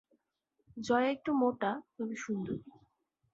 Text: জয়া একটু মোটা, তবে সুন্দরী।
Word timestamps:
জয়া 0.77 1.09
একটু 1.09 1.31
মোটা, 1.33 1.71
তবে 1.95 2.15
সুন্দরী। 2.15 2.57